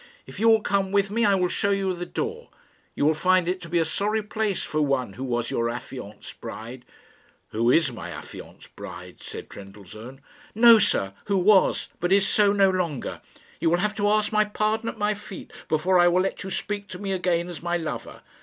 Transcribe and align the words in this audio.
If 0.25 0.39
you 0.39 0.49
will 0.49 0.61
come 0.61 0.91
with 0.91 1.11
me, 1.11 1.25
I 1.25 1.35
will 1.35 1.47
show 1.47 1.69
you 1.69 1.93
the 1.93 2.07
door. 2.07 2.49
You 2.95 3.05
will 3.05 3.13
find 3.13 3.47
it 3.47 3.61
to 3.61 3.69
be 3.69 3.77
a 3.77 3.85
sorry 3.85 4.23
place 4.23 4.63
for 4.63 4.81
one 4.81 5.13
who 5.13 5.23
was 5.23 5.51
your 5.51 5.69
affianced 5.69 6.41
bride." 6.41 6.85
"Who 7.49 7.69
is 7.69 7.91
my 7.91 8.09
affianced 8.09 8.75
bride," 8.75 9.21
said 9.21 9.47
Trendellsohn. 9.47 10.19
"No, 10.55 10.79
sir! 10.79 11.13
who 11.25 11.37
was, 11.37 11.89
but 11.99 12.11
is 12.11 12.27
so 12.27 12.51
no 12.51 12.71
longer. 12.71 13.21
You 13.59 13.69
will 13.69 13.77
have 13.77 13.93
to 13.97 14.09
ask 14.09 14.31
my 14.31 14.45
pardon, 14.45 14.89
at 14.89 14.97
my 14.97 15.13
feet, 15.13 15.53
before 15.69 15.99
I 15.99 16.07
will 16.07 16.21
let 16.21 16.41
you 16.41 16.49
speak 16.49 16.87
to 16.87 16.97
me 16.97 17.11
again 17.11 17.47
as 17.47 17.61
my 17.61 17.77
lover. 17.77 18.23